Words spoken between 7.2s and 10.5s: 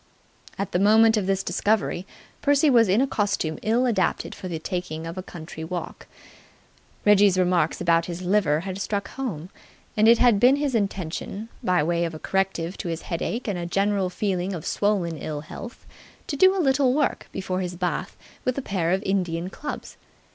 remarks about his liver had struck home, and it had